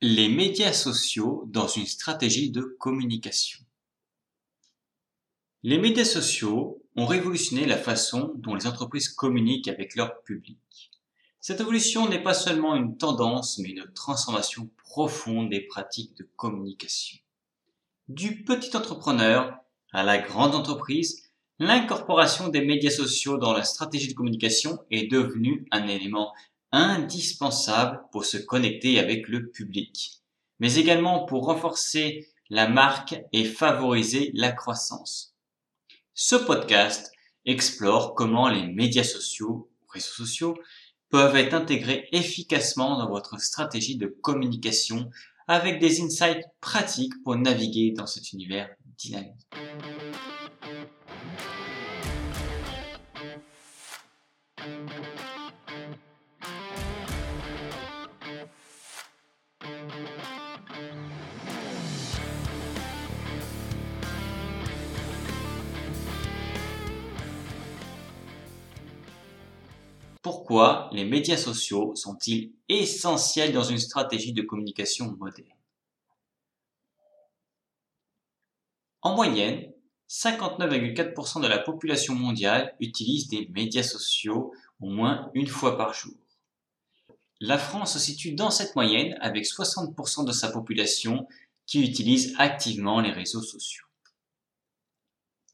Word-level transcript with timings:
Les 0.00 0.28
médias 0.28 0.72
sociaux 0.72 1.42
dans 1.48 1.66
une 1.66 1.86
stratégie 1.86 2.52
de 2.52 2.62
communication. 2.62 3.58
Les 5.64 5.76
médias 5.76 6.04
sociaux 6.04 6.84
ont 6.94 7.04
révolutionné 7.04 7.66
la 7.66 7.76
façon 7.76 8.30
dont 8.36 8.54
les 8.54 8.68
entreprises 8.68 9.08
communiquent 9.08 9.66
avec 9.66 9.96
leur 9.96 10.22
public. 10.22 10.92
Cette 11.40 11.60
évolution 11.60 12.08
n'est 12.08 12.22
pas 12.22 12.32
seulement 12.32 12.76
une 12.76 12.96
tendance, 12.96 13.58
mais 13.58 13.70
une 13.70 13.92
transformation 13.92 14.70
profonde 14.84 15.50
des 15.50 15.62
pratiques 15.62 16.16
de 16.16 16.28
communication. 16.36 17.18
Du 18.06 18.44
petit 18.44 18.76
entrepreneur 18.76 19.58
à 19.92 20.04
la 20.04 20.18
grande 20.18 20.54
entreprise, 20.54 21.24
l'incorporation 21.58 22.46
des 22.46 22.64
médias 22.64 22.90
sociaux 22.90 23.36
dans 23.36 23.52
la 23.52 23.64
stratégie 23.64 24.06
de 24.06 24.14
communication 24.14 24.78
est 24.92 25.10
devenue 25.10 25.66
un 25.72 25.88
élément 25.88 26.32
indispensable 26.72 28.02
pour 28.12 28.24
se 28.24 28.36
connecter 28.36 28.98
avec 28.98 29.28
le 29.28 29.48
public, 29.50 30.22
mais 30.58 30.74
également 30.76 31.24
pour 31.24 31.46
renforcer 31.46 32.28
la 32.50 32.68
marque 32.68 33.20
et 33.32 33.44
favoriser 33.44 34.30
la 34.34 34.52
croissance. 34.52 35.34
Ce 36.14 36.36
podcast 36.36 37.12
explore 37.44 38.14
comment 38.14 38.48
les 38.48 38.66
médias 38.66 39.04
sociaux, 39.04 39.70
réseaux 39.92 40.24
sociaux, 40.24 40.58
peuvent 41.10 41.36
être 41.36 41.54
intégrés 41.54 42.08
efficacement 42.12 42.98
dans 42.98 43.08
votre 43.08 43.40
stratégie 43.40 43.96
de 43.96 44.06
communication 44.06 45.10
avec 45.46 45.80
des 45.80 46.02
insights 46.02 46.44
pratiques 46.60 47.14
pour 47.24 47.36
naviguer 47.36 47.92
dans 47.92 48.06
cet 48.06 48.32
univers 48.32 48.68
dynamique. 48.98 49.46
Pourquoi 70.30 70.90
les 70.92 71.06
médias 71.06 71.38
sociaux 71.38 71.94
sont-ils 71.94 72.52
essentiels 72.68 73.50
dans 73.50 73.62
une 73.62 73.78
stratégie 73.78 74.34
de 74.34 74.42
communication 74.42 75.16
moderne? 75.18 75.48
En 79.00 79.14
moyenne, 79.14 79.72
59,4% 80.10 81.40
de 81.40 81.46
la 81.46 81.58
population 81.58 82.14
mondiale 82.14 82.76
utilise 82.78 83.28
des 83.28 83.48
médias 83.54 83.82
sociaux 83.82 84.52
au 84.82 84.90
moins 84.90 85.30
une 85.32 85.46
fois 85.46 85.78
par 85.78 85.94
jour. 85.94 86.12
La 87.40 87.56
France 87.56 87.94
se 87.94 87.98
situe 87.98 88.32
dans 88.32 88.50
cette 88.50 88.76
moyenne 88.76 89.16
avec 89.22 89.46
60% 89.46 90.26
de 90.26 90.32
sa 90.32 90.50
population 90.50 91.26
qui 91.64 91.82
utilise 91.82 92.34
activement 92.36 93.00
les 93.00 93.12
réseaux 93.12 93.40
sociaux. 93.40 93.86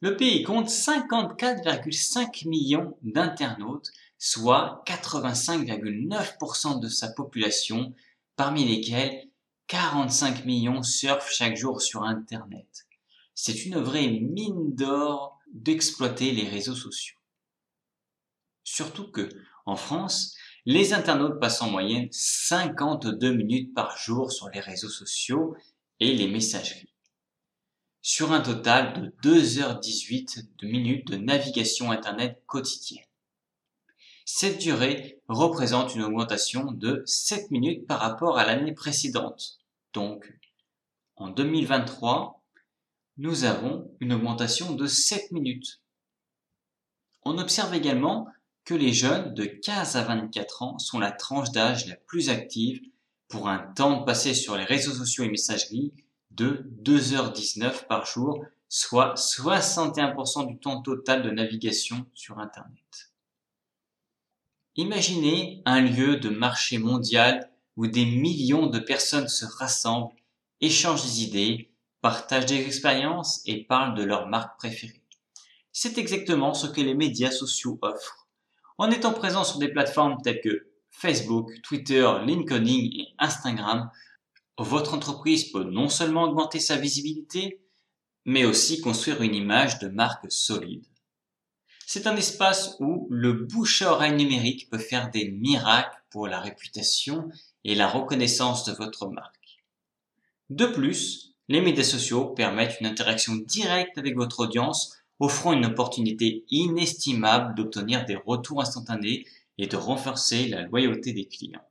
Le 0.01 0.17
pays 0.17 0.43
compte 0.43 0.69
54,5 0.69 2.49
millions 2.49 2.99
d'internautes 3.03 3.93
soit 4.19 4.83
85,9% 4.87 6.81
de 6.81 6.89
sa 6.89 7.09
population, 7.09 7.95
parmi 8.37 8.65
lesquels 8.65 9.29
45 9.67 10.45
millions 10.45 10.83
surfent 10.83 11.31
chaque 11.31 11.57
jour 11.57 11.81
sur 11.81 12.03
Internet. 12.03 12.87
C'est 13.35 13.65
une 13.65 13.79
vraie 13.79 14.09
mine 14.09 14.75
d'or 14.75 15.39
d'exploiter 15.53 16.33
les 16.33 16.49
réseaux 16.49 16.75
sociaux. 16.75 17.19
Surtout 18.63 19.11
que, 19.11 19.29
en 19.67 19.77
France, 19.77 20.37
les 20.67 20.93
internautes 20.93 21.41
passent 21.41 21.63
en 21.63 21.71
moyenne 21.71 22.09
52 22.11 23.33
minutes 23.33 23.75
par 23.75 23.97
jour 23.99 24.33
sur 24.33 24.49
les 24.51 24.61
réseaux 24.61 24.89
sociaux 24.89 25.57
et 26.01 26.15
les 26.15 26.29
messageries. 26.29 26.93
Sur 28.01 28.33
un 28.33 28.41
total 28.41 29.13
de 29.23 29.31
2h18 29.31 30.47
de 30.59 30.67
minutes 30.67 31.09
de 31.09 31.17
navigation 31.17 31.91
Internet 31.91 32.43
quotidienne. 32.47 33.05
Cette 34.25 34.59
durée 34.59 35.21
représente 35.29 35.95
une 35.95 36.03
augmentation 36.03 36.73
de 36.73 37.03
7 37.05 37.51
minutes 37.51 37.87
par 37.87 38.01
rapport 38.01 38.39
à 38.39 38.47
l'année 38.47 38.73
précédente. 38.73 39.59
Donc, 39.93 40.33
en 41.17 41.29
2023, 41.29 42.43
nous 43.19 43.45
avons 43.45 43.91
une 44.01 44.15
augmentation 44.15 44.75
de 44.75 44.87
7 44.87 45.31
minutes. 45.31 45.83
On 47.23 47.39
observe 47.39 47.75
également 47.75 48.27
que 48.65 48.75
les 48.75 48.93
jeunes 48.93 49.35
de 49.35 49.45
15 49.45 49.97
à 49.97 50.05
24 50.05 50.63
ans 50.63 50.79
sont 50.79 50.99
la 50.99 51.13
tranche 51.13 51.51
d'âge 51.51 51.87
la 51.87 51.97
plus 51.97 52.31
active 52.31 52.81
pour 53.29 53.49
un 53.49 53.59
temps 53.59 54.05
passé 54.05 54.33
sur 54.33 54.57
les 54.57 54.65
réseaux 54.65 54.93
sociaux 54.93 55.25
et 55.25 55.29
messageries 55.29 55.93
de 56.31 56.67
2h19 56.83 57.87
par 57.87 58.07
jour, 58.07 58.45
soit 58.69 59.15
61% 59.15 60.47
du 60.47 60.59
temps 60.59 60.83
total 60.83 61.23
de 61.23 61.31
navigation 61.31 62.07
sur 62.15 62.39
Internet. 62.39 63.14
Imaginez 64.77 65.63
un 65.67 65.81
lieu 65.83 66.17
de 66.17 66.29
marché 66.29 66.79
mondial 66.79 67.49
où 67.77 67.87
des 67.87 68.05
millions 68.05 68.67
de 68.67 68.81
personnes 68.81 69.29
se 69.29 69.45
rassemblent, 69.45 70.15
échangent 70.61 71.05
des 71.05 71.23
idées, 71.23 71.71
partagent 72.01 72.47
des 72.47 72.67
expériences 72.67 73.41
et 73.47 73.63
parlent 73.63 73.95
de 73.95 74.03
leur 74.03 74.27
marque 74.27 74.59
préférée. 74.59 75.01
C'est 75.71 75.97
exactement 75.97 76.55
ce 76.55 76.67
que 76.67 76.81
les 76.81 76.95
médias 76.95 77.31
sociaux 77.31 77.79
offrent. 77.83 78.27
En 78.77 78.91
étant 78.91 79.13
présents 79.13 79.45
sur 79.45 79.59
des 79.59 79.69
plateformes 79.69 80.21
telles 80.23 80.41
que 80.41 80.67
Facebook, 80.91 81.53
Twitter, 81.63 82.11
LinkedIn 82.27 82.89
et 82.99 83.07
Instagram, 83.19 83.91
votre 84.59 84.95
entreprise 84.95 85.53
peut 85.53 85.65
non 85.65 85.89
seulement 85.89 86.25
augmenter 86.25 86.59
sa 86.59 86.77
visibilité, 86.77 87.61
mais 88.25 88.45
aussi 88.45 88.81
construire 88.81 89.23
une 89.23 89.35
image 89.37 89.79
de 89.79 89.87
marque 89.87 90.31
solide. 90.33 90.85
C'est 91.87 92.07
un 92.07 92.17
espace 92.17 92.77
où 92.81 93.07
le 93.11 93.33
bouche 93.33 93.83
à 93.83 93.93
oreille 93.93 94.15
numérique 94.15 94.69
peut 94.71 94.79
faire 94.79 95.11
des 95.11 95.31
miracles 95.31 96.03
pour 96.11 96.27
la 96.27 96.41
réputation 96.41 97.29
et 97.65 97.75
la 97.75 97.89
reconnaissance 97.89 98.65
de 98.65 98.73
votre 98.73 99.09
marque. 99.09 99.59
De 100.51 100.67
plus, 100.67 101.35
les 101.49 101.61
médias 101.61 101.85
sociaux 101.85 102.27
permettent 102.27 102.81
une 102.81 102.87
interaction 102.87 103.37
directe 103.37 103.99
avec 103.99 104.17
votre 104.17 104.41
audience, 104.41 104.97
offrant 105.21 105.53
une 105.53 105.67
opportunité 105.67 106.45
inestimable 106.51 107.55
d'obtenir 107.55 108.05
des 108.07 108.17
retours 108.17 108.61
instantanés 108.61 109.27
et 109.59 109.67
de 109.67 109.77
renforcer 109.77 110.49
la 110.49 110.63
loyauté 110.63 111.13
des 111.13 111.27
clients. 111.27 111.69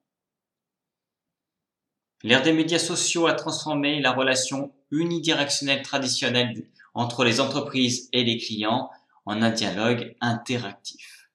L'ère 2.21 2.41
des 2.41 2.53
médias 2.53 2.79
sociaux 2.79 3.27
a 3.27 3.33
transformé 3.33 3.99
la 3.99 4.13
relation 4.13 4.71
unidirectionnelle 4.91 5.81
traditionnelle 5.81 6.69
entre 6.93 7.25
les 7.25 7.41
entreprises 7.41 8.09
et 8.13 8.23
les 8.23 8.37
clients 8.37 8.89
en 9.25 9.41
un 9.41 9.51
dialogue 9.51 10.15
interactif. 10.21 11.29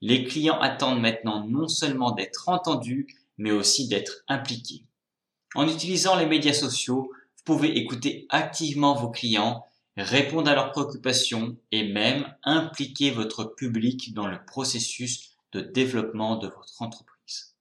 Les 0.00 0.24
clients 0.24 0.60
attendent 0.60 1.00
maintenant 1.00 1.46
non 1.46 1.68
seulement 1.68 2.12
d'être 2.12 2.48
entendus, 2.48 3.06
mais 3.38 3.50
aussi 3.50 3.88
d'être 3.88 4.24
impliqués. 4.28 4.84
En 5.54 5.68
utilisant 5.68 6.16
les 6.16 6.26
médias 6.26 6.52
sociaux, 6.52 7.10
vous 7.36 7.44
pouvez 7.44 7.78
écouter 7.78 8.26
activement 8.28 8.94
vos 8.94 9.10
clients, 9.10 9.64
répondre 9.96 10.50
à 10.50 10.54
leurs 10.54 10.72
préoccupations 10.72 11.56
et 11.72 11.90
même 11.92 12.34
impliquer 12.44 13.10
votre 13.10 13.44
public 13.44 14.12
dans 14.12 14.26
le 14.26 14.44
processus 14.44 15.30
de 15.52 15.60
développement 15.60 16.36
de 16.36 16.48
votre 16.48 16.82
entreprise. 16.82 17.54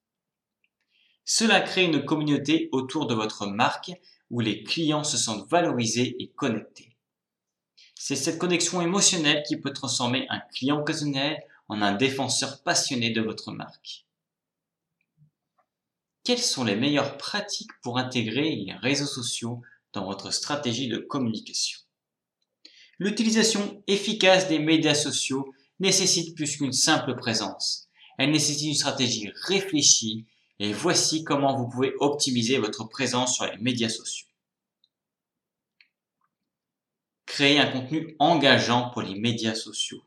Cela 1.24 1.62
crée 1.62 1.86
une 1.86 2.03
communauté 2.03 2.69
autour 2.72 3.07
de 3.07 3.16
votre 3.16 3.47
marque 3.47 3.92
où 4.30 4.42
les 4.42 4.63
clients 4.63 5.03
se 5.03 5.18
sentent 5.18 5.50
valorisés 5.50 6.16
et 6.22 6.30
connectés. 6.30 6.84
C'est 7.95 8.16
cette 8.16 8.38
connexion 8.38 8.81
émotionnelle 8.81 9.44
qui 9.47 9.57
peut 9.57 9.73
transformer 9.73 10.28
un 10.29 10.39
client 10.53 10.79
occasionnel 10.79 11.41
en 11.69 11.81
un 11.81 11.95
défenseur 11.95 12.61
passionné 12.61 13.09
de 13.09 13.22
votre 13.22 13.51
marque. 13.51 14.06
Quelles 16.23 16.39
sont 16.39 16.63
les 16.63 16.75
meilleures 16.75 17.17
pratiques 17.17 17.72
pour 17.81 17.97
intégrer 17.97 18.56
les 18.56 18.73
réseaux 18.73 19.06
sociaux 19.06 19.62
dans 19.94 20.06
votre 20.06 20.31
stratégie 20.31 20.88
de 20.88 20.97
communication? 20.97 21.80
L'utilisation 23.00 23.83
efficace 23.88 24.48
des 24.48 24.59
médias 24.59 24.95
sociaux 24.95 25.53
nécessite 25.80 26.36
plus 26.36 26.57
qu'une 26.57 26.74
simple 26.74 27.15
présence. 27.15 27.89
Elle 28.18 28.31
nécessite 28.31 28.68
une 28.68 28.75
stratégie 28.75 29.31
réfléchie 29.44 30.25
et 30.59 30.71
voici 30.71 31.24
comment 31.24 31.57
vous 31.57 31.68
pouvez 31.68 31.94
optimiser 32.00 32.57
votre 32.57 32.86
présence 32.86 33.36
sur 33.36 33.45
les 33.45 33.57
médias 33.57 33.89
sociaux. 33.89 34.27
Créer 37.36 37.60
un 37.60 37.70
contenu 37.70 38.16
engageant 38.20 38.92
pour 38.92 39.02
les 39.02 39.20
médias 39.20 39.56
sociaux. 39.56 40.02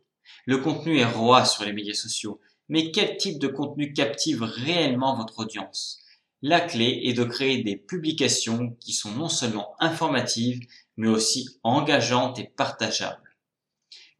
Le 0.47 0.57
contenu 0.57 0.97
est 0.99 1.05
roi 1.05 1.45
sur 1.45 1.63
les 1.63 1.75
médias 1.75 1.93
sociaux, 1.93 2.41
mais 2.71 2.91
quel 2.91 3.19
type 3.19 3.39
de 3.39 3.49
contenu 3.49 3.93
captive 3.93 4.43
réellement 4.43 5.15
votre 5.15 5.41
audience? 5.41 6.01
La 6.41 6.59
clé 6.59 7.03
est 7.05 7.13
de 7.13 7.25
créer 7.25 7.63
des 7.63 7.77
publications 7.77 8.75
qui 8.81 8.95
sont 8.95 9.11
non 9.11 9.29
seulement 9.29 9.75
informatives, 9.79 10.67
mais 10.97 11.09
aussi 11.09 11.61
engageantes 11.65 12.39
et 12.39 12.51
partageables. 12.57 13.37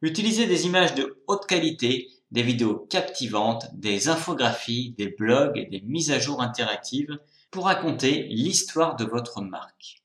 Utilisez 0.03 0.45
des 0.45 0.67
images 0.67 0.93
de 0.93 1.23
haute 1.25 1.47
qualité, 1.47 2.09
des 2.29 2.43
vidéos 2.43 2.85
captivantes, 2.91 3.65
des 3.73 4.07
infographies, 4.07 4.93
des 4.99 5.07
blogs 5.07 5.57
et 5.57 5.65
des 5.65 5.81
mises 5.81 6.11
à 6.11 6.19
jour 6.19 6.43
interactives 6.43 7.17
pour 7.49 7.65
raconter 7.65 8.27
l'histoire 8.29 8.97
de 8.97 9.05
votre 9.05 9.41
marque. 9.41 10.03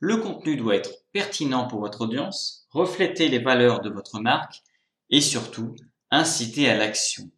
Le 0.00 0.16
contenu 0.18 0.56
doit 0.56 0.76
être 0.76 1.04
pertinent 1.12 1.66
pour 1.66 1.80
votre 1.80 2.02
audience, 2.02 2.66
refléter 2.70 3.28
les 3.28 3.40
valeurs 3.40 3.80
de 3.80 3.90
votre 3.90 4.20
marque 4.20 4.62
et 5.10 5.20
surtout 5.20 5.74
inciter 6.10 6.68
à 6.68 6.76
l'action. 6.76 7.30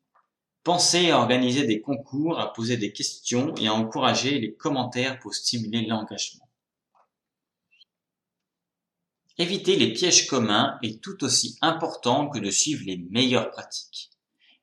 Pensez 0.63 1.11
à 1.11 1.19
organiser 1.19 1.65
des 1.67 1.81
concours, 1.81 2.39
à 2.39 2.53
poser 2.53 2.77
des 2.77 2.93
questions 2.93 3.55
et 3.55 3.69
à 3.69 3.73
encourager 3.73 4.39
les 4.39 4.55
commentaires 4.55 5.19
pour 5.21 5.35
stimuler 5.35 5.87
l'engagement. 5.87 6.47
Éviter 9.39 9.77
les 9.77 9.95
pièges 9.95 10.27
communs 10.27 10.79
est 10.83 11.03
tout 11.03 11.25
aussi 11.25 11.57
important 11.63 12.29
que 12.29 12.39
de 12.39 12.51
suivre 12.51 12.83
les 12.85 12.99
meilleures 12.99 13.51
pratiques. 13.51 14.11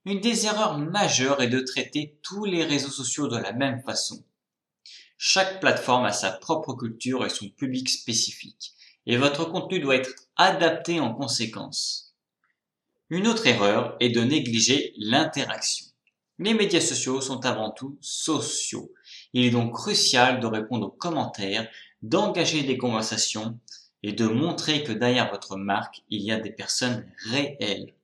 Une 0.05 0.21
des 0.21 0.45
erreurs 0.45 0.77
majeures 0.77 1.41
est 1.41 1.49
de 1.49 1.61
traiter 1.61 2.19
tous 2.21 2.45
les 2.45 2.63
réseaux 2.63 2.91
sociaux 2.91 3.27
de 3.27 3.37
la 3.37 3.53
même 3.53 3.81
façon. 3.81 4.23
Chaque 5.19 5.59
plateforme 5.59 6.05
a 6.05 6.11
sa 6.11 6.31
propre 6.31 6.73
culture 6.73 7.25
et 7.25 7.29
son 7.29 7.49
public 7.49 7.89
spécifique, 7.89 8.73
et 9.07 9.17
votre 9.17 9.45
contenu 9.45 9.79
doit 9.79 9.95
être 9.95 10.13
adapté 10.35 10.99
en 10.99 11.11
conséquence. 11.11 12.13
Une 13.09 13.27
autre 13.27 13.47
erreur 13.47 13.95
est 13.99 14.09
de 14.09 14.21
négliger 14.21 14.93
l'interaction. 14.97 15.87
Les 16.37 16.53
médias 16.53 16.81
sociaux 16.81 17.19
sont 17.19 17.45
avant 17.47 17.71
tout 17.71 17.97
sociaux. 17.99 18.91
Il 19.33 19.43
est 19.43 19.49
donc 19.49 19.73
crucial 19.73 20.39
de 20.39 20.45
répondre 20.45 20.85
aux 20.85 20.91
commentaires, 20.91 21.67
d'engager 22.03 22.61
des 22.61 22.77
conversations 22.77 23.57
et 24.03 24.13
de 24.13 24.27
montrer 24.27 24.83
que 24.83 24.91
derrière 24.91 25.31
votre 25.31 25.57
marque, 25.57 26.03
il 26.09 26.21
y 26.21 26.31
a 26.31 26.39
des 26.39 26.51
personnes 26.51 27.09
réelles. 27.31 27.95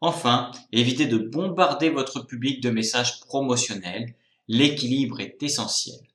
Enfin, 0.00 0.50
évitez 0.72 1.06
de 1.06 1.18
bombarder 1.18 1.90
votre 1.90 2.26
public 2.26 2.60
de 2.60 2.70
messages 2.70 3.20
promotionnels. 3.20 4.14
L'équilibre 4.48 5.20
est 5.20 5.40
essentiel. 5.44 6.09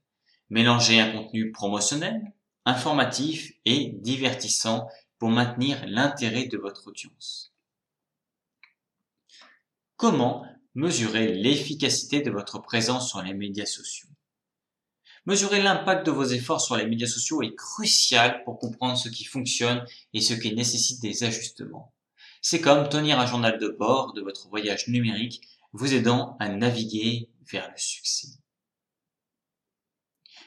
Mélangez 0.50 1.00
un 1.00 1.12
contenu 1.12 1.51
promotionnel, 1.51 2.21
informatif 2.65 3.53
et 3.65 3.94
divertissant 3.95 4.88
pour 5.18 5.30
maintenir 5.30 5.83
l'intérêt 5.88 6.47
de 6.47 6.57
votre 6.57 6.88
audience. 6.88 7.53
Comment 9.97 10.45
mesurer 10.75 11.33
l'efficacité 11.33 12.21
de 12.21 12.31
votre 12.31 12.59
présence 12.59 13.09
sur 13.09 13.21
les 13.21 13.33
médias 13.33 13.65
sociaux? 13.65 14.09
Mesurer 15.25 15.63
l'impact 15.63 16.06
de 16.06 16.12
vos 16.12 16.25
efforts 16.25 16.62
sur 16.62 16.75
les 16.75 16.86
médias 16.86 17.07
sociaux 17.07 17.42
est 17.42 17.56
crucial 17.56 18.44
pour 18.44 18.59
comprendre 18.59 18.97
ce 18.97 19.09
qui 19.09 19.24
fonctionne 19.24 19.83
et 20.13 20.21
ce 20.21 20.36
qui 20.36 20.53
nécessite 20.53 21.01
des 21.01 21.24
ajustements. 21.24 21.92
C'est 22.42 22.62
comme 22.62 22.89
tenir 22.89 23.19
un 23.19 23.25
journal 23.25 23.57
de 23.57 23.69
bord 23.69 24.13
de 24.13 24.21
votre 24.21 24.47
voyage 24.50 24.88
numérique, 24.88 25.42
vous 25.74 25.95
aidant 25.95 26.38
à 26.39 26.50
naviguer 26.50 27.30
vers 27.51 27.71
le 27.71 27.77
succès. 27.77 28.27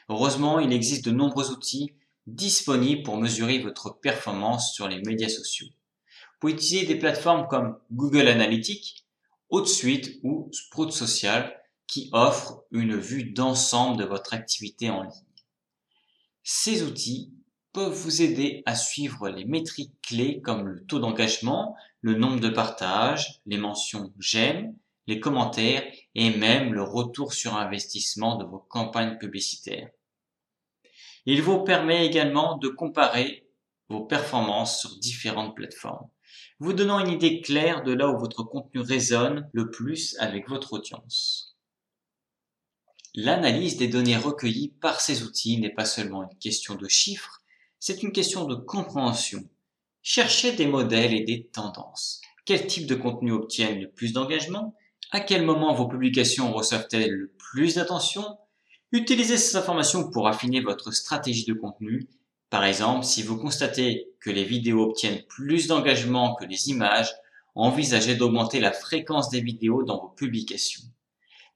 Heureusement, 0.09 0.59
il 0.59 0.73
existe 0.73 1.05
de 1.05 1.11
nombreux 1.11 1.51
outils 1.51 1.93
disponibles 2.25 3.03
pour 3.03 3.17
mesurer 3.17 3.59
votre 3.59 3.99
performance 3.99 4.73
sur 4.73 4.87
les 4.87 5.01
médias 5.03 5.29
sociaux. 5.29 5.67
Vous 5.69 6.39
pouvez 6.39 6.53
utiliser 6.53 6.85
des 6.87 6.97
plateformes 6.97 7.47
comme 7.47 7.77
Google 7.91 8.27
Analytics, 8.27 9.05
HotSuite 9.49 10.19
ou 10.23 10.49
Sprout 10.51 10.91
Social 10.91 11.55
qui 11.85 12.09
offre 12.11 12.63
une 12.71 12.95
vue 12.95 13.25
d'ensemble 13.25 13.97
de 13.97 14.05
votre 14.05 14.33
activité 14.33 14.89
en 14.89 15.03
ligne. 15.03 15.11
Ces 16.43 16.83
outils 16.83 17.31
peuvent 17.73 17.93
vous 17.93 18.21
aider 18.21 18.63
à 18.65 18.75
suivre 18.75 19.29
les 19.29 19.45
métriques 19.45 19.93
clés 20.01 20.41
comme 20.41 20.67
le 20.67 20.85
taux 20.85 20.99
d'engagement, 20.99 21.75
le 22.01 22.15
nombre 22.15 22.39
de 22.39 22.49
partages, 22.49 23.41
les 23.45 23.57
mentions 23.57 24.11
j'aime, 24.17 24.75
les 25.07 25.19
commentaires 25.19 25.83
et 26.15 26.31
même 26.31 26.73
le 26.73 26.83
retour 26.83 27.33
sur 27.33 27.55
investissement 27.55 28.37
de 28.37 28.45
vos 28.45 28.59
campagnes 28.59 29.17
publicitaires. 29.17 29.89
Il 31.31 31.43
vous 31.43 31.63
permet 31.63 32.07
également 32.07 32.57
de 32.57 32.69
comparer 32.69 33.47
vos 33.87 34.03
performances 34.03 34.79
sur 34.79 34.97
différentes 34.97 35.55
plateformes, 35.55 36.09
vous 36.57 36.73
donnant 36.73 36.99
une 36.99 37.11
idée 37.11 37.41
claire 37.41 37.83
de 37.83 37.93
là 37.93 38.09
où 38.09 38.17
votre 38.17 38.41
contenu 38.41 38.81
résonne 38.81 39.47
le 39.53 39.69
plus 39.69 40.17
avec 40.17 40.49
votre 40.49 40.73
audience. 40.73 41.55
L'analyse 43.13 43.77
des 43.77 43.87
données 43.87 44.17
recueillies 44.17 44.73
par 44.81 45.01
ces 45.01 45.21
outils 45.21 45.59
n'est 45.59 45.69
pas 45.69 45.85
seulement 45.85 46.23
une 46.23 46.37
question 46.39 46.73
de 46.73 46.87
chiffres, 46.87 47.43
c'est 47.77 48.01
une 48.01 48.11
question 48.11 48.45
de 48.45 48.55
compréhension. 48.55 49.47
Cherchez 50.01 50.53
des 50.53 50.65
modèles 50.65 51.13
et 51.13 51.25
des 51.25 51.45
tendances. 51.45 52.21
Quel 52.45 52.65
type 52.65 52.87
de 52.87 52.95
contenu 52.95 53.33
obtiennent 53.33 53.81
le 53.81 53.91
plus 53.91 54.13
d'engagement? 54.13 54.75
À 55.11 55.19
quel 55.19 55.45
moment 55.45 55.75
vos 55.75 55.87
publications 55.87 56.51
reçoivent-elles 56.51 57.11
le 57.11 57.31
plus 57.37 57.75
d'attention? 57.75 58.39
Utilisez 58.91 59.37
ces 59.37 59.55
informations 59.55 60.09
pour 60.09 60.27
affiner 60.27 60.61
votre 60.61 60.91
stratégie 60.91 61.45
de 61.45 61.53
contenu. 61.53 62.07
Par 62.49 62.63
exemple, 62.63 63.05
si 63.05 63.21
vous 63.21 63.37
constatez 63.37 64.09
que 64.19 64.31
les 64.31 64.43
vidéos 64.43 64.81
obtiennent 64.81 65.23
plus 65.27 65.67
d'engagement 65.67 66.33
que 66.33 66.45
les 66.45 66.69
images, 66.69 67.13
envisagez 67.53 68.15
d'augmenter 68.15 68.59
la 68.59 68.71
fréquence 68.71 69.29
des 69.29 69.41
vidéos 69.41 69.83
dans 69.83 70.01
vos 70.01 70.09
publications. 70.09 70.83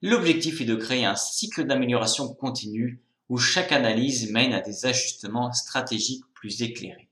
L'objectif 0.00 0.60
est 0.60 0.66
de 0.66 0.76
créer 0.76 1.04
un 1.04 1.16
cycle 1.16 1.64
d'amélioration 1.64 2.32
continue 2.34 3.02
où 3.28 3.38
chaque 3.38 3.72
analyse 3.72 4.30
mène 4.30 4.52
à 4.52 4.60
des 4.60 4.86
ajustements 4.86 5.52
stratégiques 5.52 6.24
plus 6.34 6.62
éclairés. 6.62 7.08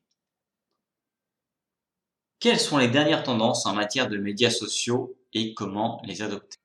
Quelles 2.39 2.61
sont 2.61 2.79
les 2.79 2.89
dernières 2.89 3.25
tendances 3.25 3.67
en 3.67 3.75
matière 3.75 4.09
de 4.09 4.19
médias 4.19 4.51
sociaux 4.51 5.17
et 5.33 5.55
comment 5.55 6.01
les 6.05 6.23
adopter? 6.23 6.62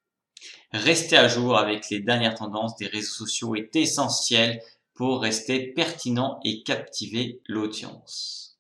Rester 0.73 1.17
à 1.17 1.29
jour 1.29 1.57
avec 1.57 1.89
les 1.89 1.99
dernières 1.99 2.35
tendances 2.35 2.75
des 2.75 2.87
réseaux 2.87 3.25
sociaux 3.25 3.55
est 3.55 3.75
essentiel 3.75 4.61
pour 4.93 5.21
rester 5.21 5.67
pertinent 5.67 6.39
et 6.43 6.63
captiver 6.63 7.39
l'audience. 7.47 8.57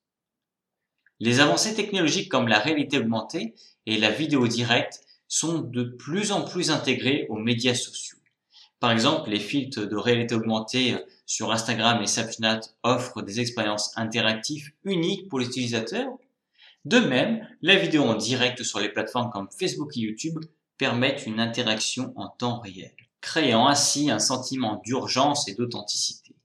Les 1.19 1.39
avancées 1.39 1.75
technologiques 1.75 2.29
comme 2.29 2.47
la 2.47 2.59
réalité 2.59 2.99
augmentée 2.99 3.55
et 3.85 3.97
la 3.97 4.11
vidéo 4.11 4.47
directe 4.47 5.01
sont 5.27 5.59
de 5.59 5.83
plus 5.83 6.31
en 6.31 6.43
plus 6.43 6.71
intégrés 6.71 7.25
aux 7.29 7.37
médias 7.37 7.75
sociaux. 7.75 8.19
Par 8.79 8.91
exemple, 8.91 9.31
les 9.31 9.39
filtres 9.39 9.87
de 9.87 9.95
réalité 9.95 10.35
augmentée 10.35 10.95
sur 11.25 11.51
Instagram 11.51 12.01
et 12.01 12.07
Snapchat 12.07 12.61
offrent 12.83 13.23
des 13.23 13.39
expériences 13.39 13.91
interactives 13.97 14.71
uniques 14.83 15.27
pour 15.27 15.39
les 15.39 15.47
utilisateurs. 15.47 16.13
De 16.85 16.99
même, 16.99 17.45
la 17.61 17.75
vidéo 17.75 18.03
en 18.03 18.15
direct 18.15 18.63
sur 18.63 18.79
les 18.79 18.89
plateformes 18.89 19.31
comme 19.31 19.49
Facebook 19.51 19.97
et 19.97 20.01
YouTube 20.01 20.39
permettent 20.77 21.25
une 21.25 21.39
interaction 21.39 22.13
en 22.15 22.27
temps 22.27 22.59
réel, 22.59 22.95
créant 23.21 23.67
ainsi 23.67 24.09
un 24.11 24.19
sentiment 24.19 24.81
d'urgence 24.85 25.47
et 25.47 25.53
d'authenticité. 25.53 26.35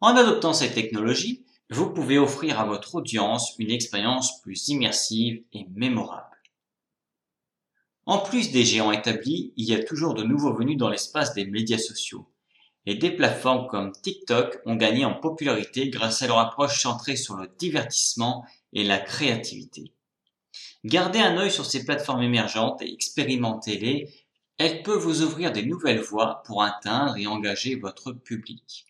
En 0.00 0.16
adoptant 0.16 0.52
cette 0.52 0.74
technologie, 0.74 1.44
vous 1.70 1.92
pouvez 1.92 2.18
offrir 2.18 2.60
à 2.60 2.64
votre 2.64 2.94
audience 2.94 3.54
une 3.58 3.70
expérience 3.70 4.40
plus 4.40 4.68
immersive 4.68 5.42
et 5.52 5.66
mémorable. 5.74 6.36
En 8.04 8.18
plus 8.18 8.52
des 8.52 8.64
géants 8.64 8.92
établis, 8.92 9.52
il 9.56 9.68
y 9.68 9.74
a 9.74 9.82
toujours 9.82 10.14
de 10.14 10.22
nouveaux 10.22 10.54
venus 10.54 10.76
dans 10.76 10.88
l'espace 10.88 11.34
des 11.34 11.44
médias 11.44 11.78
sociaux. 11.78 12.28
Et 12.88 12.94
des 12.94 13.10
plateformes 13.10 13.66
comme 13.66 13.90
TikTok 13.90 14.60
ont 14.64 14.76
gagné 14.76 15.04
en 15.04 15.14
popularité 15.14 15.88
grâce 15.88 16.22
à 16.22 16.28
leur 16.28 16.38
approche 16.38 16.80
centrée 16.80 17.16
sur 17.16 17.34
le 17.34 17.48
divertissement 17.58 18.46
et 18.72 18.84
la 18.84 19.00
créativité. 19.00 19.92
Gardez 20.86 21.18
un 21.18 21.36
œil 21.36 21.50
sur 21.50 21.66
ces 21.66 21.84
plateformes 21.84 22.22
émergentes 22.22 22.80
et 22.80 22.92
expérimentez-les. 22.92 24.08
Elles 24.56 24.84
peuvent 24.84 25.02
vous 25.02 25.22
ouvrir 25.22 25.50
des 25.50 25.66
nouvelles 25.66 26.00
voies 26.00 26.44
pour 26.44 26.62
atteindre 26.62 27.16
et 27.16 27.26
engager 27.26 27.74
votre 27.74 28.12
public. 28.12 28.86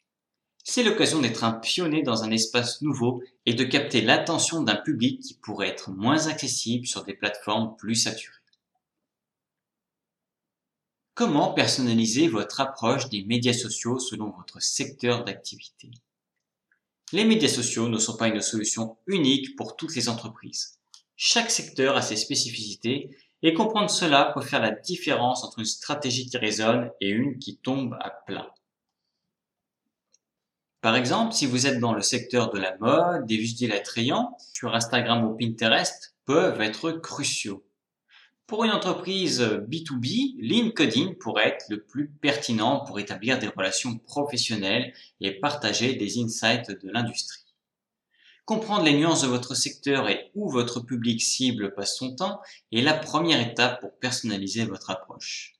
C'est 0.62 0.83
l'occasion 0.83 1.23
d'être 1.23 1.43
un 1.43 1.55
pionnier 1.55 2.03
dans 2.03 2.23
un 2.23 2.31
espace 2.31 2.83
nouveau 2.83 3.23
et 3.47 3.55
de 3.55 3.65
capter 3.65 4.03
l'attention 4.03 4.62
d'un 4.62 4.76
public 4.76 5.23
qui 5.23 5.38
pourrait 5.38 5.69
être 5.69 5.91
moins 5.91 6.26
accessible 6.26 6.87
sur 6.87 7.03
des 7.03 7.15
plateformes 7.15 7.75
plus 7.79 7.95
saturées. 7.95 8.35
Comment 11.15 11.55
personnaliser 11.55 12.29
votre 12.29 12.61
approche 12.61 13.09
des 13.09 13.25
médias 13.25 13.55
sociaux 13.55 13.99
selon 13.99 14.35
votre 14.37 14.61
secteur 14.61 15.25
d'activité? 15.25 15.91
Les 17.12 17.25
médias 17.25 17.49
sociaux 17.49 17.88
ne 17.88 17.97
sont 17.97 18.19
pas 18.19 18.29
une 18.29 18.43
solution 18.43 18.99
unique 19.07 19.57
pour 19.57 19.76
toutes 19.76 19.97
les 19.97 20.11
entreprises. 20.11 20.75
Chaque 21.16 21.50
secteur 21.50 21.96
a 21.96 22.02
ses 22.02 22.16
spécificités 22.16 23.11
et 23.42 23.54
comprendre 23.54 23.88
cela 23.88 24.32
peut 24.35 24.42
faire 24.42 24.61
la 24.61 24.70
différence 24.70 25.44
entre 25.44 25.61
une 25.61 25.64
stratégie 25.64 26.28
qui 26.28 26.37
résonne 26.37 26.90
et 27.00 27.08
une 27.08 27.38
qui 27.38 27.56
tombe 27.56 27.96
à 28.00 28.11
plat. 28.11 28.54
Par 30.82 30.94
exemple, 30.94 31.32
si 31.32 31.46
vous 31.46 31.66
êtes 31.66 31.80
dans 31.80 31.94
le 31.94 32.02
secteur 32.02 32.50
de 32.50 32.58
la 32.58 32.76
mode, 32.76 33.26
des 33.26 33.38
visuels 33.38 33.73
attrayants 33.73 34.37
sur 34.52 34.75
Instagram 34.75 35.25
ou 35.25 35.35
Pinterest 35.35 36.14
peuvent 36.26 36.61
être 36.61 36.92
cruciaux. 36.92 37.64
Pour 38.46 38.64
une 38.64 38.70
entreprise 38.70 39.40
B2B, 39.40 40.37
LinkedIn 40.38 41.14
pourrait 41.18 41.49
être 41.49 41.64
le 41.70 41.82
plus 41.82 42.08
pertinent 42.08 42.85
pour 42.85 43.00
établir 43.00 43.38
des 43.38 43.49
relations 43.49 43.99
professionnelles 43.99 44.92
et 45.20 45.40
partager 45.40 45.94
des 45.94 46.23
insights 46.23 46.70
de 46.70 46.90
l'industrie. 46.90 47.46
Comprendre 48.47 48.85
les 48.85 48.97
nuances 48.97 49.23
de 49.23 49.26
votre 49.26 49.57
secteur 49.57 50.09
et 50.09 50.31
où 50.37 50.49
votre 50.49 50.79
public 50.79 51.21
cible 51.21 51.75
passe 51.75 51.97
son 51.97 52.15
temps 52.15 52.41
est 52.71 52.81
la 52.81 52.95
première 52.95 53.41
étape 53.41 53.81
pour 53.81 53.99
personnaliser 53.99 54.65
votre 54.67 54.88
approche. 54.91 55.57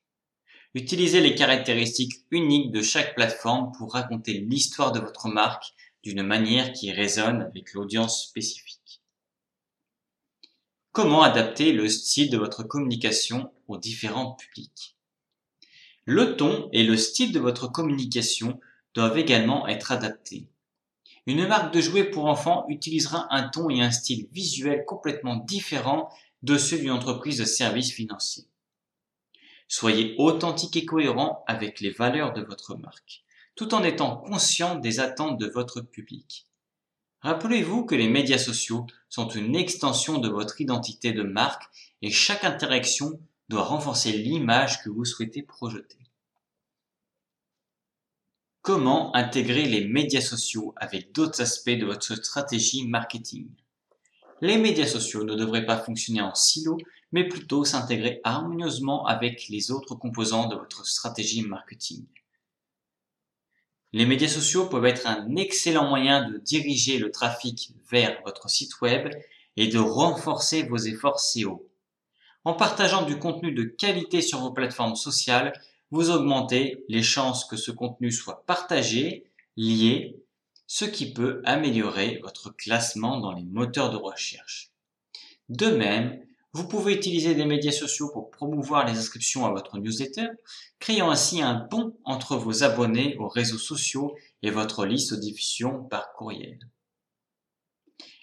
Utilisez 0.73 1.21
les 1.21 1.35
caractéristiques 1.35 2.25
uniques 2.31 2.71
de 2.71 2.83
chaque 2.83 3.17
plateforme 3.17 3.73
pour 3.77 3.93
raconter 3.93 4.35
l'histoire 4.35 4.93
de 4.93 5.01
votre 5.01 5.27
marque 5.27 5.75
d'une 6.05 6.23
manière 6.23 6.73
qui 6.73 6.93
résonne 6.93 7.43
avec 7.43 7.73
l'audience 7.73 8.23
spécifique. 8.29 9.03
Comment 10.93 11.25
adapter 11.25 11.73
le 11.73 11.89
style 11.89 12.31
de 12.31 12.39
votre 12.39 12.63
communication 12.63 13.53
aux 13.67 13.79
différents 13.79 14.35
publics? 14.35 14.97
Le 16.05 16.37
ton 16.37 16.69
et 16.73 16.85
le 16.85 16.97
style 16.97 17.33
de 17.33 17.41
votre 17.41 17.67
communication 17.67 18.61
doivent 18.95 19.19
également 19.19 19.67
être 19.67 19.91
adaptés. 19.91 20.47
Une 21.27 21.49
marque 21.49 21.75
de 21.75 21.81
jouets 21.81 22.05
pour 22.05 22.27
enfants 22.27 22.67
utilisera 22.69 23.27
un 23.35 23.49
ton 23.49 23.69
et 23.69 23.83
un 23.83 23.91
style 23.91 24.29
visuel 24.31 24.85
complètement 24.85 25.37
différents 25.37 26.09
de 26.43 26.57
ceux 26.57 26.79
d'une 26.79 26.93
entreprise 26.93 27.39
de 27.39 27.45
services 27.45 27.93
financiers. 27.93 28.47
Soyez 29.67 30.15
authentique 30.19 30.77
et 30.77 30.85
cohérent 30.85 31.43
avec 31.49 31.81
les 31.81 31.91
valeurs 31.91 32.33
de 32.33 32.43
votre 32.43 32.77
marque, 32.77 33.25
tout 33.57 33.75
en 33.75 33.83
étant 33.83 34.19
conscient 34.19 34.77
des 34.77 35.01
attentes 35.01 35.39
de 35.41 35.49
votre 35.49 35.81
public. 35.81 36.47
Rappelez-vous 37.23 37.85
que 37.85 37.97
les 37.97 38.09
médias 38.09 38.39
sociaux 38.39 38.87
sont 39.09 39.29
une 39.29 39.57
extension 39.57 40.19
de 40.19 40.29
votre 40.29 40.61
identité 40.61 41.13
de 41.13 41.23
marque 41.23 41.65
et 42.03 42.11
chaque 42.11 42.45
interaction 42.45 43.19
doit 43.49 43.65
renforcer 43.65 44.13
l'image 44.13 44.81
que 44.85 44.91
vous 44.91 45.05
souhaitez 45.05 45.43
projeter. 45.43 45.99
Comment 48.67 49.15
intégrer 49.15 49.67
les 49.67 49.87
médias 49.87 50.21
sociaux 50.21 50.75
avec 50.75 51.13
d'autres 51.13 51.41
aspects 51.41 51.71
de 51.71 51.87
votre 51.87 52.17
stratégie 52.17 52.85
marketing? 52.85 53.47
Les 54.41 54.59
médias 54.59 54.89
sociaux 54.89 55.23
ne 55.23 55.37
devraient 55.37 55.67
pas 55.67 55.77
fonctionner 55.77 56.21
en 56.21 56.35
silo, 56.35 56.77
mais 57.13 57.29
plutôt 57.29 57.65
s'intégrer 57.65 58.21
harmonieusement 58.25 59.07
avec 59.07 59.47
les 59.51 59.71
autres 59.71 59.95
composants 59.95 60.49
de 60.49 60.57
votre 60.57 60.85
stratégie 60.85 61.43
marketing. 61.43 62.07
Les 63.93 64.05
médias 64.05 64.27
sociaux 64.27 64.67
peuvent 64.67 64.87
être 64.87 65.07
un 65.07 65.37
excellent 65.37 65.89
moyen 65.89 66.29
de 66.29 66.39
diriger 66.39 66.99
le 66.99 67.13
trafic 67.13 67.71
vers 67.89 68.21
votre 68.25 68.51
site 68.51 68.81
web 68.81 69.15
et 69.57 69.69
de 69.69 69.79
renforcer 69.79 70.65
vos 70.65 70.79
efforts 70.79 71.21
SEO. 71.21 71.71
En 72.45 72.55
partageant 72.55 73.03
du 73.03 73.21
contenu 73.21 73.53
de 73.53 73.63
qualité 73.63 74.23
sur 74.23 74.41
vos 74.41 74.51
plateformes 74.51 74.97
sociales, 74.97 75.53
vous 75.91 76.11
augmentez 76.11 76.85
les 76.89 77.03
chances 77.03 77.45
que 77.45 77.57
ce 77.57 77.71
contenu 77.71 78.11
soit 78.11 78.45
partagé, 78.47 79.25
lié, 79.57 80.17
ce 80.67 80.85
qui 80.85 81.13
peut 81.13 81.43
améliorer 81.45 82.19
votre 82.23 82.51
classement 82.51 83.21
dans 83.21 83.33
les 83.33 83.45
moteurs 83.45 83.91
de 83.91 83.97
recherche. 83.97 84.73
De 85.49 85.69
même, 85.69 86.21
vous 86.53 86.67
pouvez 86.67 86.95
utiliser 86.95 87.35
des 87.35 87.45
médias 87.45 87.71
sociaux 87.71 88.11
pour 88.13 88.31
promouvoir 88.31 88.87
les 88.87 88.99
inscriptions 88.99 89.47
à 89.47 89.51
votre 89.51 89.79
newsletter, 89.79 90.29
créant 90.79 91.11
ainsi 91.11 91.43
un 91.43 91.55
pont 91.55 91.97
entre 92.05 92.37
vos 92.37 92.65
abonnés 92.65 93.17
aux 93.19 93.29
réseaux 93.29 93.59
sociaux 93.59 94.17
et 94.43 94.51
votre 94.51 94.87
liste 94.87 95.13
de 95.15 95.21
diffusion 95.21 95.85
par 95.85 96.13
courriel. 96.15 96.59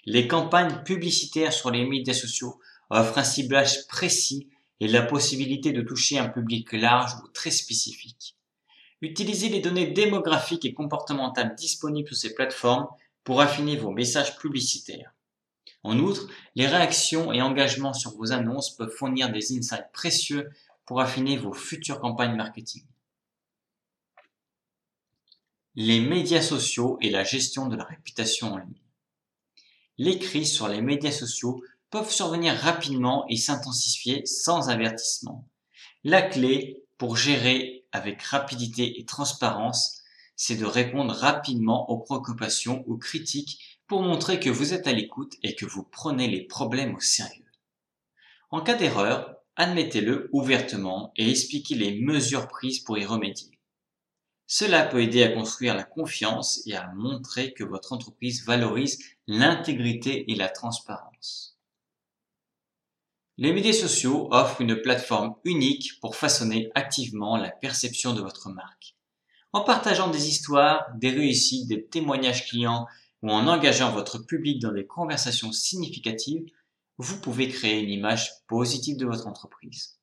Les 0.04 0.28
campagnes 0.28 0.82
publicitaires 0.82 1.52
sur 1.52 1.70
les 1.70 1.86
médias 1.86 2.12
sociaux 2.12 2.60
offrent 2.90 3.18
un 3.18 3.24
ciblage 3.24 3.86
précis 3.86 4.50
et 4.84 4.88
la 4.88 5.00
possibilité 5.00 5.72
de 5.72 5.80
toucher 5.80 6.18
un 6.18 6.28
public 6.28 6.70
large 6.72 7.14
ou 7.24 7.28
très 7.28 7.50
spécifique. 7.50 8.36
Utilisez 9.00 9.48
les 9.48 9.60
données 9.60 9.86
démographiques 9.86 10.66
et 10.66 10.74
comportementales 10.74 11.54
disponibles 11.54 12.08
sur 12.08 12.18
ces 12.18 12.34
plateformes 12.34 12.88
pour 13.24 13.40
affiner 13.40 13.78
vos 13.78 13.90
messages 13.90 14.36
publicitaires. 14.36 15.14
En 15.84 15.98
outre, 15.98 16.28
les 16.54 16.66
réactions 16.66 17.32
et 17.32 17.40
engagements 17.40 17.94
sur 17.94 18.10
vos 18.10 18.32
annonces 18.32 18.76
peuvent 18.76 18.94
fournir 18.94 19.32
des 19.32 19.56
insights 19.56 19.90
précieux 19.94 20.50
pour 20.84 21.00
affiner 21.00 21.38
vos 21.38 21.54
futures 21.54 21.98
campagnes 21.98 22.36
marketing. 22.36 22.84
Les 25.76 26.00
médias 26.00 26.42
sociaux 26.42 26.98
et 27.00 27.08
la 27.08 27.24
gestion 27.24 27.68
de 27.68 27.76
la 27.76 27.84
réputation 27.84 28.52
en 28.52 28.58
ligne. 28.58 30.18
Crises 30.18 30.52
sur 30.52 30.68
les 30.68 30.82
médias 30.82 31.10
sociaux 31.10 31.64
peuvent 31.94 32.10
survenir 32.10 32.56
rapidement 32.56 33.24
et 33.28 33.36
s'intensifier 33.36 34.26
sans 34.26 34.68
avertissement. 34.68 35.48
La 36.02 36.22
clé 36.22 36.82
pour 36.98 37.16
gérer 37.16 37.86
avec 37.92 38.20
rapidité 38.20 38.98
et 38.98 39.04
transparence, 39.04 40.02
c'est 40.34 40.56
de 40.56 40.64
répondre 40.64 41.14
rapidement 41.14 41.88
aux 41.88 41.98
préoccupations 41.98 42.82
ou 42.88 42.96
critiques 42.96 43.78
pour 43.86 44.02
montrer 44.02 44.40
que 44.40 44.50
vous 44.50 44.74
êtes 44.74 44.88
à 44.88 44.92
l'écoute 44.92 45.34
et 45.44 45.54
que 45.54 45.66
vous 45.66 45.84
prenez 45.84 46.26
les 46.26 46.42
problèmes 46.42 46.96
au 46.96 47.00
sérieux. 47.00 47.46
En 48.50 48.60
cas 48.60 48.74
d'erreur, 48.74 49.36
admettez-le 49.54 50.30
ouvertement 50.32 51.12
et 51.14 51.30
expliquez 51.30 51.76
les 51.76 52.00
mesures 52.00 52.48
prises 52.48 52.80
pour 52.80 52.98
y 52.98 53.06
remédier. 53.06 53.60
Cela 54.48 54.84
peut 54.84 55.00
aider 55.00 55.22
à 55.22 55.30
construire 55.30 55.76
la 55.76 55.84
confiance 55.84 56.60
et 56.66 56.74
à 56.74 56.90
montrer 56.96 57.54
que 57.54 57.62
votre 57.62 57.92
entreprise 57.92 58.44
valorise 58.44 58.98
l'intégrité 59.28 60.28
et 60.32 60.34
la 60.34 60.48
transparence. 60.48 61.53
Les 63.36 63.52
médias 63.52 63.72
sociaux 63.72 64.28
offrent 64.30 64.60
une 64.60 64.80
plateforme 64.80 65.34
unique 65.44 65.98
pour 66.00 66.14
façonner 66.14 66.70
activement 66.76 67.36
la 67.36 67.50
perception 67.50 68.14
de 68.14 68.20
votre 68.20 68.48
marque. 68.48 68.94
En 69.52 69.64
partageant 69.64 70.08
des 70.08 70.28
histoires, 70.28 70.86
des 70.94 71.10
réussites, 71.10 71.66
des 71.66 71.84
témoignages 71.84 72.46
clients 72.46 72.86
ou 73.22 73.32
en 73.32 73.48
engageant 73.48 73.90
votre 73.90 74.18
public 74.18 74.60
dans 74.62 74.70
des 74.70 74.86
conversations 74.86 75.50
significatives, 75.50 76.44
vous 76.98 77.20
pouvez 77.20 77.48
créer 77.48 77.80
une 77.80 77.90
image 77.90 78.30
positive 78.46 78.98
de 78.98 79.06
votre 79.06 79.26
entreprise. 79.26 79.98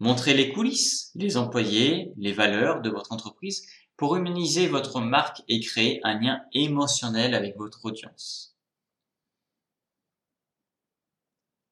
Montrez 0.00 0.34
les 0.34 0.50
coulisses, 0.52 1.12
les 1.14 1.36
employés, 1.36 2.12
les 2.16 2.32
valeurs 2.32 2.80
de 2.80 2.90
votre 2.90 3.12
entreprise 3.12 3.64
pour 3.96 4.16
humaniser 4.16 4.66
votre 4.66 5.00
marque 5.00 5.42
et 5.46 5.60
créer 5.60 6.00
un 6.02 6.18
lien 6.18 6.40
émotionnel 6.52 7.34
avec 7.34 7.56
votre 7.56 7.84
audience. 7.84 8.56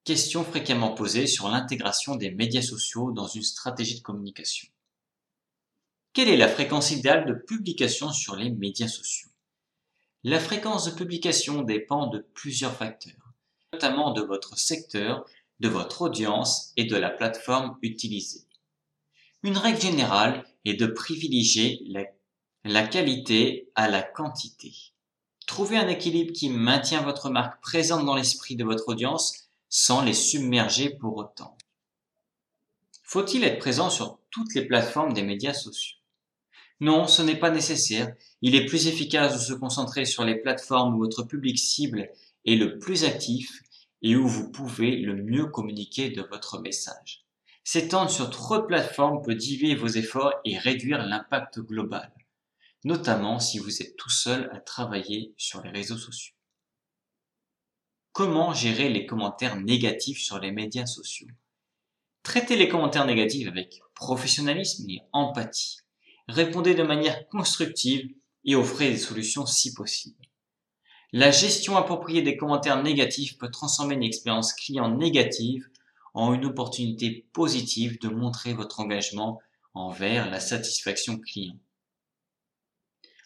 Question 0.08 0.42
fréquemment 0.42 0.94
posée 0.94 1.26
sur 1.26 1.50
l'intégration 1.50 2.16
des 2.16 2.30
médias 2.30 2.62
sociaux 2.62 3.12
dans 3.12 3.26
une 3.26 3.42
stratégie 3.42 3.98
de 3.98 4.02
communication. 4.02 4.66
Quelle 6.14 6.30
est 6.30 6.38
la 6.38 6.48
fréquence 6.48 6.92
idéale 6.92 7.26
de 7.26 7.34
publication 7.34 8.10
sur 8.10 8.34
les 8.34 8.48
médias 8.48 8.88
sociaux? 8.88 9.28
La 10.24 10.40
fréquence 10.40 10.86
de 10.86 10.92
publication 10.92 11.60
dépend 11.60 12.06
de 12.06 12.26
plusieurs 12.32 12.74
facteurs, 12.74 13.34
notamment 13.74 14.12
de 14.12 14.22
votre 14.22 14.56
secteur, 14.56 15.26
de 15.60 15.68
votre 15.68 16.00
audience 16.00 16.72
et 16.78 16.84
de 16.84 16.96
la 16.96 17.10
plateforme 17.10 17.76
utilisée. 17.82 18.46
Une 19.42 19.58
règle 19.58 19.82
générale 19.82 20.46
est 20.64 20.80
de 20.80 20.86
privilégier 20.86 21.84
la, 22.64 22.86
qualité 22.86 23.70
à 23.74 23.90
la 23.90 24.00
quantité. 24.00 24.72
Trouvez 25.46 25.76
un 25.76 25.88
équilibre 25.88 26.32
qui 26.32 26.48
maintient 26.48 27.02
votre 27.02 27.28
marque 27.28 27.60
présente 27.60 28.06
dans 28.06 28.16
l'esprit 28.16 28.56
de 28.56 28.64
votre 28.64 28.88
audience 28.88 29.47
sans 29.68 30.02
les 30.02 30.14
submerger 30.14 30.90
pour 30.90 31.16
autant. 31.16 31.56
Faut-il 33.02 33.44
être 33.44 33.58
présent 33.58 33.90
sur 33.90 34.20
toutes 34.30 34.54
les 34.54 34.66
plateformes 34.66 35.12
des 35.12 35.22
médias 35.22 35.54
sociaux? 35.54 35.96
Non, 36.80 37.08
ce 37.08 37.22
n'est 37.22 37.38
pas 37.38 37.50
nécessaire. 37.50 38.14
Il 38.40 38.54
est 38.54 38.66
plus 38.66 38.86
efficace 38.86 39.34
de 39.34 39.54
se 39.54 39.58
concentrer 39.58 40.04
sur 40.04 40.24
les 40.24 40.36
plateformes 40.36 40.94
où 40.94 40.98
votre 40.98 41.24
public 41.24 41.58
cible 41.58 42.10
est 42.44 42.54
le 42.54 42.78
plus 42.78 43.04
actif 43.04 43.62
et 44.02 44.14
où 44.14 44.28
vous 44.28 44.50
pouvez 44.50 44.96
le 44.96 45.16
mieux 45.16 45.46
communiquer 45.46 46.10
de 46.10 46.22
votre 46.22 46.60
message. 46.60 47.24
S'étendre 47.64 48.10
sur 48.10 48.30
trop 48.30 48.58
de 48.58 48.66
plateformes 48.66 49.22
peut 49.22 49.34
diviser 49.34 49.74
vos 49.74 49.88
efforts 49.88 50.34
et 50.44 50.56
réduire 50.56 51.04
l'impact 51.04 51.58
global, 51.60 52.12
notamment 52.84 53.40
si 53.40 53.58
vous 53.58 53.82
êtes 53.82 53.96
tout 53.96 54.08
seul 54.08 54.48
à 54.52 54.60
travailler 54.60 55.34
sur 55.36 55.62
les 55.62 55.70
réseaux 55.70 55.98
sociaux. 55.98 56.37
Comment 58.12 58.52
gérer 58.52 58.88
les 58.88 59.06
commentaires 59.06 59.56
négatifs 59.60 60.20
sur 60.20 60.38
les 60.38 60.52
médias 60.52 60.86
sociaux 60.86 61.28
Traitez 62.22 62.56
les 62.56 62.68
commentaires 62.68 63.06
négatifs 63.06 63.48
avec 63.48 63.80
professionnalisme 63.94 64.88
et 64.90 65.02
empathie 65.12 65.78
répondez 66.28 66.74
de 66.74 66.82
manière 66.82 67.26
constructive 67.28 68.10
et 68.44 68.54
offrez 68.54 68.90
des 68.90 68.98
solutions 68.98 69.46
si 69.46 69.74
possible. 69.74 70.16
La 71.12 71.30
gestion 71.30 71.76
appropriée 71.76 72.22
des 72.22 72.36
commentaires 72.36 72.82
négatifs 72.82 73.38
peut 73.38 73.50
transformer 73.50 73.94
une 73.94 74.02
expérience 74.02 74.52
client 74.52 74.94
négative 74.94 75.68
en 76.12 76.34
une 76.34 76.44
opportunité 76.44 77.26
positive 77.32 77.98
de 78.00 78.08
montrer 78.08 78.52
votre 78.52 78.80
engagement 78.80 79.40
envers 79.72 80.30
la 80.30 80.40
satisfaction 80.40 81.18
client. 81.18 81.56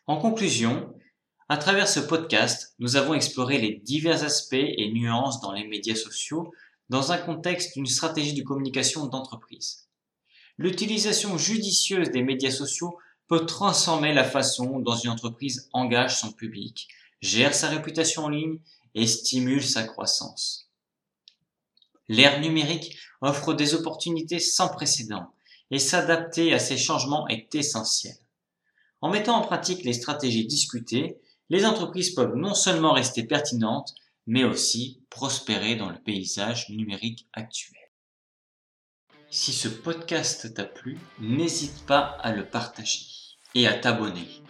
En 0.07 0.17
conclusion, 0.17 0.95
à 1.53 1.59
travers 1.59 1.87
ce 1.87 2.01
podcast, 2.01 2.75
nous 2.79 2.97
avons 2.97 3.13
exploré 3.13 3.59
les 3.59 3.75
divers 3.75 4.25
aspects 4.25 4.55
et 4.55 4.91
nuances 4.91 5.43
dans 5.43 5.53
les 5.53 5.69
médias 5.69 5.95
sociaux 5.95 6.51
dans 6.89 7.13
un 7.13 7.19
contexte 7.19 7.75
d'une 7.75 7.85
stratégie 7.85 8.33
de 8.33 8.43
communication 8.43 9.05
d'entreprise. 9.05 9.87
L'utilisation 10.57 11.37
judicieuse 11.37 12.11
des 12.11 12.23
médias 12.23 12.51
sociaux 12.51 12.97
peut 13.29 13.45
transformer 13.45 14.15
la 14.15 14.25
façon 14.25 14.79
dont 14.79 14.97
une 14.97 15.11
entreprise 15.11 15.69
engage 15.75 16.19
son 16.19 16.33
public, 16.33 16.89
gère 17.21 17.55
sa 17.55 17.69
réputation 17.69 18.25
en 18.25 18.29
ligne 18.31 18.59
et 18.95 19.07
stimule 19.07 19.63
sa 19.63 19.83
croissance. 19.83 20.71
L'ère 22.09 22.41
numérique 22.41 22.97
offre 23.21 23.53
des 23.53 23.75
opportunités 23.75 24.39
sans 24.39 24.71
précédent 24.71 25.35
et 25.71 25.79
s'adapter 25.79 26.55
à 26.55 26.59
ces 26.59 26.79
changements 26.79 27.29
est 27.29 27.55
essentiel. 27.55 28.17
En 29.03 29.11
mettant 29.11 29.37
en 29.37 29.43
pratique 29.43 29.85
les 29.85 29.93
stratégies 29.93 30.47
discutées, 30.47 31.21
les 31.53 31.67
entreprises 31.67 32.15
peuvent 32.15 32.35
non 32.35 32.55
seulement 32.55 32.95
rester 32.95 33.25
pertinentes, 33.25 33.95
mais 34.27 34.43
aussi 34.43 35.03
prospérer 35.11 35.77
dans 35.77 35.91
le 35.91 35.99
paysage 35.99 36.71
numérique 36.71 37.29
actuel. 37.35 37.79
Si 39.29 39.53
ce 39.53 39.69
podcast 39.69 40.55
t'a 40.55 40.65
plu, 40.65 40.99
n'hésite 41.21 41.85
pas 41.85 42.17
à 42.23 42.33
le 42.33 42.47
partager 42.47 43.05
et 43.55 43.67
à 43.69 43.75
t'abonner. 43.75 44.42